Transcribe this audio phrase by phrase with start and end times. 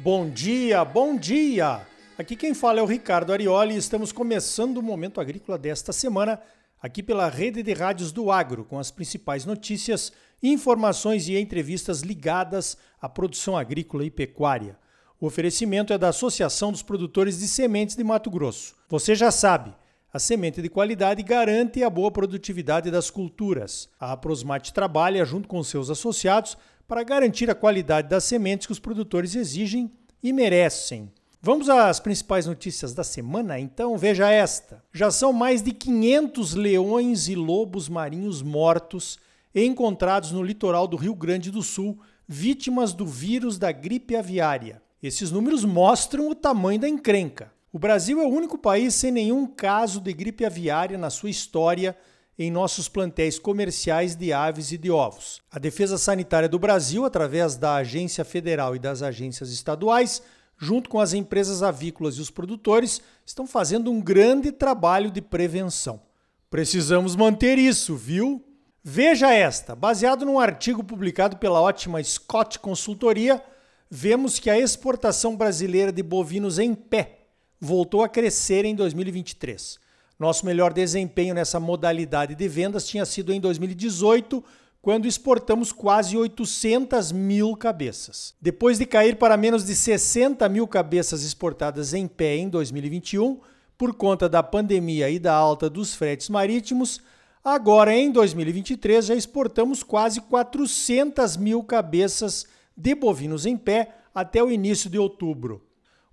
[0.00, 1.84] Bom dia, bom dia!
[2.16, 6.40] Aqui quem fala é o Ricardo Arioli e estamos começando o Momento Agrícola desta semana,
[6.80, 12.78] aqui pela rede de rádios do Agro, com as principais notícias, informações e entrevistas ligadas
[13.02, 14.78] à produção agrícola e pecuária.
[15.20, 18.76] O oferecimento é da Associação dos Produtores de Sementes de Mato Grosso.
[18.88, 19.74] Você já sabe,
[20.12, 23.88] a semente de qualidade garante a boa produtividade das culturas.
[23.98, 26.56] A Aprosmate trabalha junto com seus associados
[26.88, 29.92] para garantir a qualidade das sementes que os produtores exigem
[30.22, 31.12] e merecem.
[31.40, 33.60] Vamos às principais notícias da semana?
[33.60, 34.82] Então veja esta.
[34.92, 39.18] Já são mais de 500 leões e lobos marinhos mortos
[39.54, 44.82] encontrados no litoral do Rio Grande do Sul, vítimas do vírus da gripe aviária.
[45.02, 47.52] Esses números mostram o tamanho da encrenca.
[47.72, 51.94] O Brasil é o único país sem nenhum caso de gripe aviária na sua história
[52.38, 55.42] em nossos plantéis comerciais de aves e de ovos.
[55.50, 60.22] A Defesa Sanitária do Brasil, através da Agência Federal e das agências estaduais,
[60.56, 66.00] junto com as empresas avícolas e os produtores, estão fazendo um grande trabalho de prevenção.
[66.48, 68.44] Precisamos manter isso, viu?
[68.84, 73.42] Veja esta: baseado num artigo publicado pela ótima Scott Consultoria,
[73.90, 77.26] vemos que a exportação brasileira de bovinos em pé
[77.60, 79.87] voltou a crescer em 2023.
[80.18, 84.42] Nosso melhor desempenho nessa modalidade de vendas tinha sido em 2018,
[84.82, 88.34] quando exportamos quase 800 mil cabeças.
[88.40, 93.38] Depois de cair para menos de 60 mil cabeças exportadas em pé em 2021,
[93.76, 97.00] por conta da pandemia e da alta dos fretes marítimos,
[97.44, 102.44] agora em 2023 já exportamos quase 400 mil cabeças
[102.76, 105.62] de bovinos em pé até o início de outubro.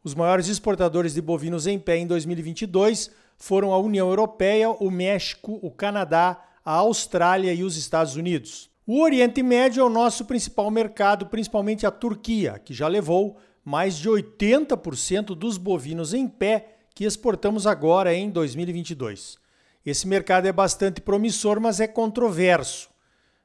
[0.03, 5.59] Os maiores exportadores de bovinos em pé em 2022 foram a União Europeia, o México,
[5.61, 8.69] o Canadá, a Austrália e os Estados Unidos.
[8.87, 13.97] O Oriente Médio é o nosso principal mercado, principalmente a Turquia, que já levou mais
[13.97, 19.37] de 80% dos bovinos em pé que exportamos agora em 2022.
[19.85, 22.89] Esse mercado é bastante promissor, mas é controverso.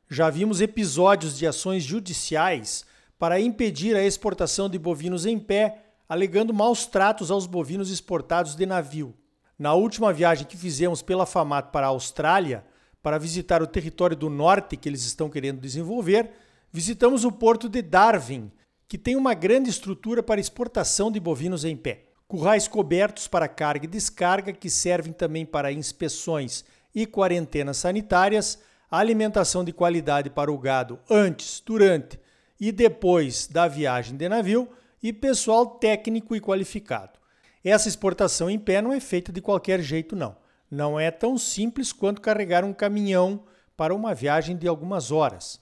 [0.09, 2.84] Já vimos episódios de ações judiciais
[3.19, 8.64] para impedir a exportação de bovinos em pé, alegando maus tratos aos bovinos exportados de
[8.64, 9.14] navio.
[9.60, 12.65] Na última viagem que fizemos pela FAMAT para a Austrália,
[13.03, 16.31] para visitar o território do norte que eles estão querendo desenvolver,
[16.72, 18.50] visitamos o porto de Darwin,
[18.88, 22.06] que tem uma grande estrutura para exportação de bovinos em pé.
[22.26, 28.60] Currais cobertos para carga e descarga, que servem também para inspeções e quarentenas sanitárias,
[28.91, 32.19] alimentação de qualidade para o gado antes, durante
[32.59, 34.70] e depois da viagem de navio
[35.03, 37.19] e pessoal técnico e qualificado.
[37.65, 40.37] Essa exportação em pé não é feita de qualquer jeito, não.
[40.71, 43.44] Não é tão simples quanto carregar um caminhão
[43.76, 45.60] para uma viagem de algumas horas.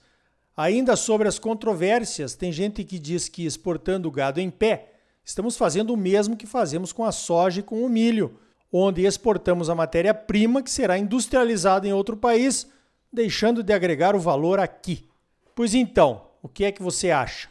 [0.55, 4.93] Ainda sobre as controvérsias, tem gente que diz que exportando gado em pé,
[5.23, 8.37] estamos fazendo o mesmo que fazemos com a soja e com o milho,
[8.71, 12.67] onde exportamos a matéria-prima que será industrializada em outro país,
[13.11, 15.07] deixando de agregar o valor aqui.
[15.55, 17.49] Pois então, o que é que você acha?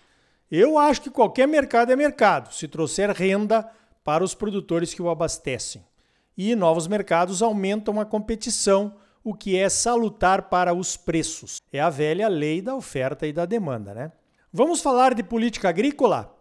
[0.51, 3.69] Eu acho que qualquer mercado é mercado, se trouxer renda
[4.09, 5.85] para os produtores que o abastecem.
[6.35, 11.61] E novos mercados aumentam a competição, o que é salutar para os preços.
[11.71, 14.11] É a velha lei da oferta e da demanda, né?
[14.51, 16.35] Vamos falar de política agrícola?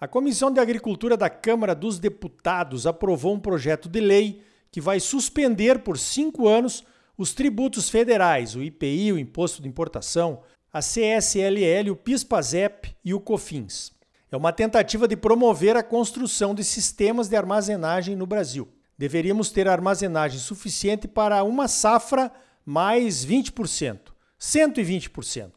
[0.00, 4.98] A Comissão de Agricultura da Câmara dos Deputados aprovou um projeto de lei que vai
[4.98, 6.82] suspender por cinco anos
[7.16, 10.40] os tributos federais, o IPI, o Imposto de Importação,
[10.72, 13.92] a CSLL, o PIS/PASEP e o COFINS.
[14.32, 18.66] É uma tentativa de promover a construção de sistemas de armazenagem no Brasil.
[18.96, 22.32] Deveríamos ter armazenagem suficiente para uma safra
[22.64, 23.98] mais 20%,
[24.40, 25.52] 120%.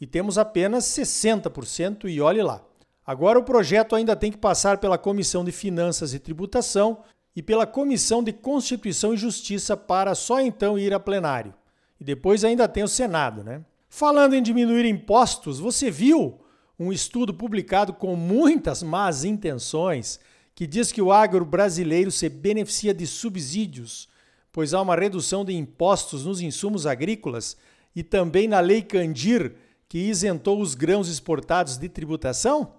[0.00, 2.64] E temos apenas 60% e olhe lá.
[3.06, 7.02] Agora o projeto ainda tem que passar pela Comissão de Finanças e Tributação
[7.36, 11.52] e pela Comissão de Constituição e Justiça para só então ir a plenário.
[12.00, 13.62] E depois ainda tem o Senado, né?
[13.86, 16.40] Falando em diminuir impostos, você viu
[16.78, 20.18] um estudo publicado com muitas más intenções
[20.54, 24.08] que diz que o agro brasileiro se beneficia de subsídios,
[24.52, 27.56] pois há uma redução de impostos nos insumos agrícolas
[27.94, 29.54] e também na Lei Candir,
[29.88, 32.74] que isentou os grãos exportados de tributação?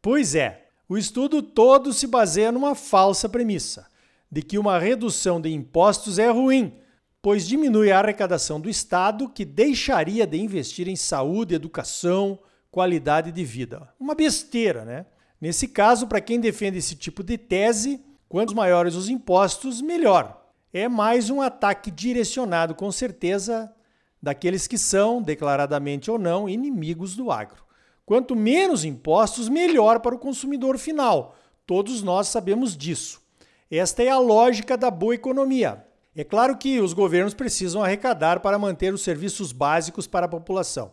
[0.00, 3.86] Pois é, o estudo todo se baseia numa falsa premissa
[4.30, 6.74] de que uma redução de impostos é ruim,
[7.22, 12.38] pois diminui a arrecadação do Estado, que deixaria de investir em saúde, educação,
[12.76, 13.88] qualidade de vida.
[13.98, 15.06] Uma besteira, né?
[15.40, 20.46] Nesse caso, para quem defende esse tipo de tese, quantos maiores os impostos, melhor.
[20.74, 23.72] É mais um ataque direcionado, com certeza,
[24.22, 27.64] daqueles que são, declaradamente ou não, inimigos do agro.
[28.04, 31.34] Quanto menos impostos, melhor para o consumidor final.
[31.66, 33.22] Todos nós sabemos disso.
[33.70, 35.82] Esta é a lógica da boa economia.
[36.14, 40.92] É claro que os governos precisam arrecadar para manter os serviços básicos para a população.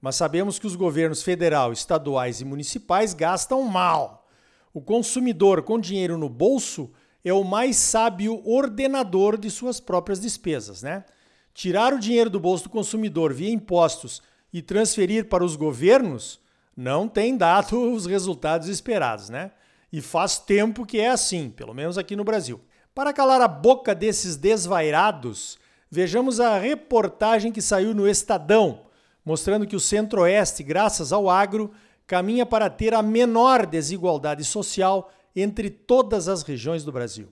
[0.00, 4.28] Mas sabemos que os governos federal, estaduais e municipais gastam mal.
[4.72, 6.90] O consumidor com dinheiro no bolso
[7.24, 11.04] é o mais sábio ordenador de suas próprias despesas, né?
[11.52, 16.40] Tirar o dinheiro do bolso do consumidor via impostos e transferir para os governos
[16.76, 19.50] não tem dado os resultados esperados, né?
[19.92, 22.60] E faz tempo que é assim, pelo menos aqui no Brasil.
[22.94, 25.58] Para calar a boca desses desvairados,
[25.90, 28.82] vejamos a reportagem que saiu no Estadão,
[29.24, 31.70] mostrando que o Centro-Oeste, graças ao agro,
[32.06, 37.28] caminha para ter a menor desigualdade social entre todas as regiões do Brasil.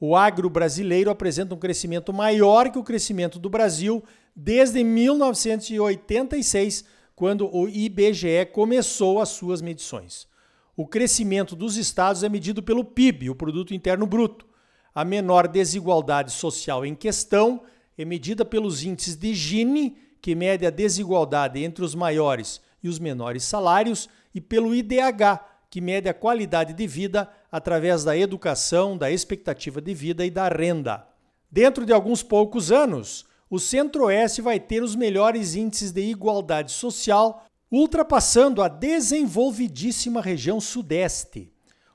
[0.00, 4.02] O agro brasileiro apresenta um crescimento maior que o crescimento do Brasil
[4.34, 6.84] desde 1986
[7.16, 10.28] quando o IBGE começou as suas medições.
[10.76, 14.46] O crescimento dos estados é medido pelo PIB, o produto interno bruto.
[14.94, 17.62] A menor desigualdade social em questão
[17.96, 22.98] é medida pelos índices de Gini, que mede a desigualdade entre os maiores e os
[22.98, 29.10] menores salários, e pelo IDH, que mede a qualidade de vida através da educação, da
[29.10, 31.06] expectativa de vida e da renda.
[31.50, 37.46] Dentro de alguns poucos anos, o Centro-Oeste vai ter os melhores índices de igualdade social,
[37.70, 41.52] ultrapassando a desenvolvidíssima região Sudeste.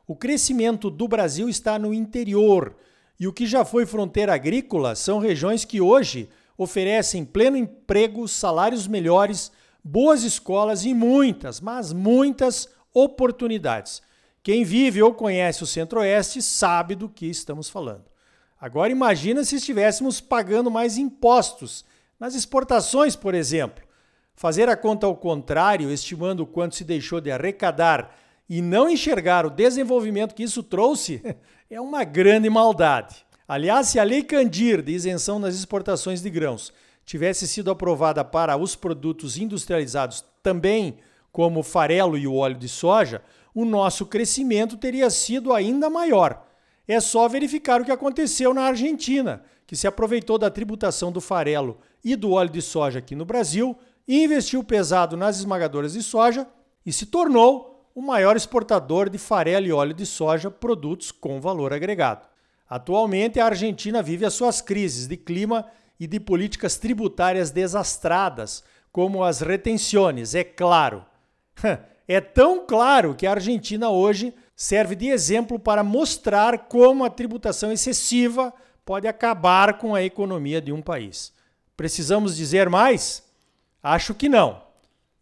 [0.08, 2.76] O crescimento do Brasil está no interior,
[3.20, 6.30] e o que já foi fronteira agrícola são regiões que hoje
[6.64, 9.52] oferecem pleno emprego, salários melhores,
[9.84, 14.02] boas escolas e muitas, mas muitas oportunidades.
[14.42, 18.06] Quem vive ou conhece o Centro-Oeste sabe do que estamos falando.
[18.60, 21.86] Agora imagina se estivéssemos pagando mais impostos
[22.20, 23.84] nas exportações, por exemplo.
[24.36, 28.16] Fazer a conta ao contrário, estimando quanto se deixou de arrecadar
[28.50, 31.22] e não enxergar o desenvolvimento que isso trouxe,
[31.70, 33.26] é uma grande maldade.
[33.48, 36.72] Aliás, se a Lei Candir de isenção nas exportações de grãos
[37.06, 40.98] tivesse sido aprovada para os produtos industrializados também,
[41.32, 43.22] como o farelo e o óleo de soja,
[43.54, 46.46] o nosso crescimento teria sido ainda maior.
[46.88, 51.78] É só verificar o que aconteceu na Argentina, que se aproveitou da tributação do farelo
[52.04, 56.48] e do óleo de soja aqui no Brasil, investiu pesado nas esmagadoras de soja
[56.86, 61.74] e se tornou o maior exportador de farelo e óleo de soja, produtos com valor
[61.74, 62.33] agregado.
[62.74, 65.64] Atualmente, a Argentina vive as suas crises de clima
[66.00, 71.06] e de políticas tributárias desastradas, como as retenções, é claro.
[72.06, 77.72] É tão claro que a Argentina hoje serve de exemplo para mostrar como a tributação
[77.72, 78.52] excessiva
[78.84, 81.32] pode acabar com a economia de um país.
[81.78, 83.24] Precisamos dizer mais?
[83.82, 84.64] Acho que não.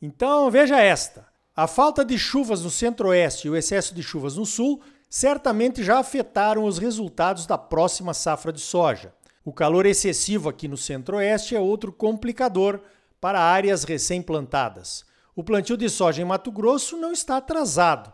[0.01, 4.45] Então veja esta: a falta de chuvas no centro-oeste e o excesso de chuvas no
[4.45, 9.13] sul certamente já afetaram os resultados da próxima safra de soja.
[9.43, 12.79] O calor excessivo aqui no centro-oeste é outro complicador
[13.19, 15.03] para áreas recém-plantadas.
[15.35, 18.13] O plantio de soja em Mato Grosso não está atrasado,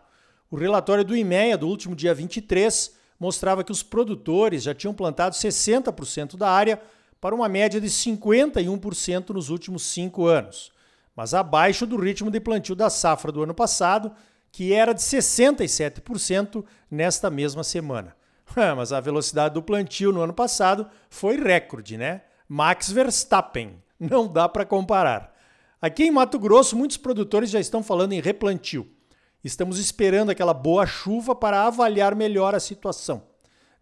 [0.50, 5.36] o relatório do IMEA do último dia 23 mostrava que os produtores já tinham plantado
[5.36, 6.80] 60% da área
[7.20, 10.72] para uma média de 51% nos últimos cinco anos,
[11.14, 14.10] mas abaixo do ritmo de plantio da safra do ano passado,
[14.50, 18.16] que era de 67% nesta mesma semana.
[18.76, 22.22] mas a velocidade do plantio no ano passado foi recorde, né?
[22.48, 23.82] Max Verstappen.
[23.98, 25.34] Não dá para comparar.
[25.80, 28.88] Aqui em Mato Grosso, muitos produtores já estão falando em replantio.
[29.44, 33.22] Estamos esperando aquela boa chuva para avaliar melhor a situação.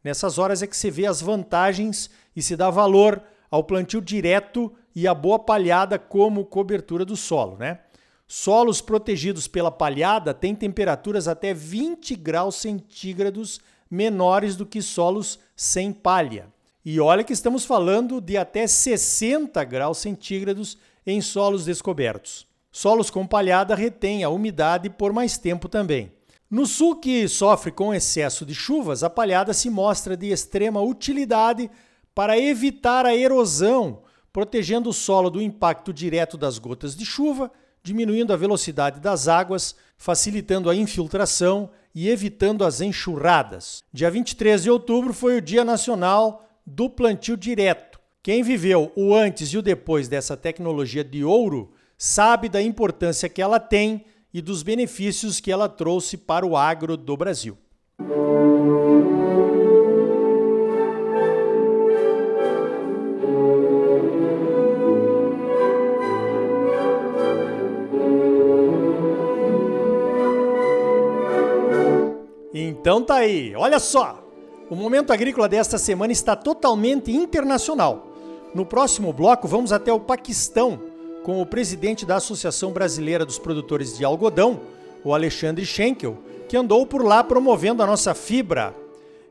[0.05, 4.73] Nessas horas é que se vê as vantagens e se dá valor ao plantio direto
[4.95, 7.81] e à boa palhada como cobertura do solo, né?
[8.29, 15.93] Solos protegidos pela palhada têm temperaturas até 20 graus centígrados menores do que solos sem
[15.93, 16.49] palha.
[16.85, 22.47] E olha que estamos falando de até 60 graus centígrados em solos descobertos.
[22.71, 26.13] Solos com palhada retêm a umidade por mais tempo também.
[26.51, 31.71] No sul, que sofre com excesso de chuvas, a palhada se mostra de extrema utilidade
[32.15, 34.03] para evitar a erosão,
[34.33, 37.51] protegendo o solo do impacto direto das gotas de chuva,
[37.87, 43.85] diminuindo a velocidade das águas, facilitando a infiltração e evitando as enxurradas.
[43.93, 48.01] Dia 23 de outubro foi o Dia Nacional do Plantio Direto.
[48.25, 53.41] Quem viveu o antes e o depois dessa tecnologia de ouro sabe da importância que
[53.41, 57.57] ela tem e dos benefícios que ela trouxe para o agro do Brasil.
[72.87, 74.23] Então tá aí, olha só!
[74.71, 78.07] O Momento Agrícola desta semana está totalmente internacional.
[78.55, 80.81] No próximo bloco, vamos até o Paquistão
[81.25, 84.61] com o presidente da Associação Brasileira dos Produtores de Algodão,
[85.03, 86.17] o Alexandre Schenkel,
[86.49, 88.73] que andou por lá promovendo a nossa fibra.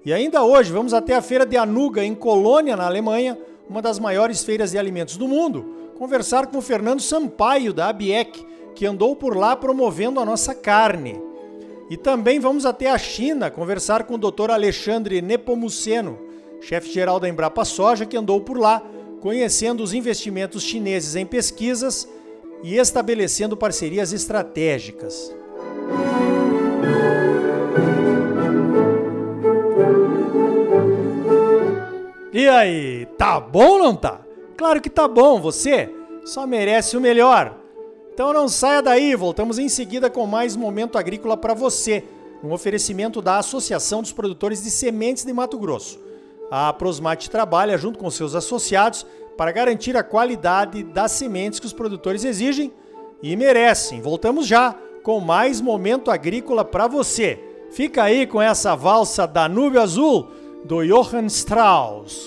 [0.03, 3.99] E ainda hoje, vamos até a Feira de Anuga, em Colônia, na Alemanha, uma das
[3.99, 8.45] maiores feiras de alimentos do mundo, conversar com o Fernando Sampaio, da ABIEC,
[8.75, 11.24] que andou por lá promovendo a nossa carne.
[11.89, 14.51] E também vamos até a China conversar com o Dr.
[14.51, 16.19] Alexandre Nepomuceno,
[16.61, 18.81] chefe-geral da Embrapa Soja, que andou por lá
[19.21, 22.07] conhecendo os investimentos chineses em pesquisas
[22.63, 25.35] e estabelecendo parcerias estratégicas.
[32.33, 34.21] E aí, tá bom ou não tá?
[34.57, 35.89] Claro que tá bom, você
[36.23, 37.64] só merece o melhor.
[38.15, 42.01] Então não saia daí, voltamos em seguida com mais Momento Agrícola para você,
[42.41, 45.99] um oferecimento da Associação dos Produtores de Sementes de Mato Grosso.
[46.49, 49.05] A Prosmate trabalha junto com seus associados
[49.35, 52.71] para garantir a qualidade das sementes que os produtores exigem
[53.21, 53.99] e merecem.
[53.99, 57.37] Voltamos já com mais Momento Agrícola para você.
[57.69, 60.29] Fica aí com essa valsa Danúbio Azul
[60.63, 62.25] do Johann Strauss.